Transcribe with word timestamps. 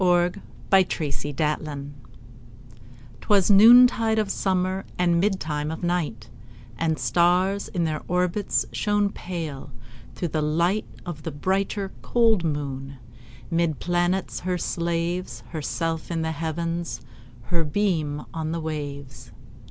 1827 0.03 1.59
Evening 1.61 1.93
Star 1.93 2.09
'Twas 3.21 3.51
noontide 3.51 4.17
of 4.17 4.31
summer, 4.31 4.83
And 4.97 5.21
midtime 5.21 5.71
of 5.71 5.83
night, 5.83 6.27
And 6.75 6.97
stars, 6.97 7.67
in 7.67 7.83
their 7.83 8.01
orbits, 8.07 8.65
Shone 8.71 9.11
pale, 9.11 9.69
through 10.15 10.29
the 10.29 10.41
light 10.41 10.87
Of 11.05 11.21
the 11.21 11.29
brighter, 11.29 11.91
cold 12.01 12.43
moon. 12.43 12.97
'Mid 13.51 13.77
planets 13.79 14.39
her 14.39 14.57
slaves, 14.57 15.43
Herself 15.51 16.09
in 16.09 16.23
the 16.23 16.31
Heavens, 16.31 17.01
Her 17.43 17.63
beam 17.63 18.25
on 18.33 18.53
the 18.53 18.59
waves. 18.59 19.31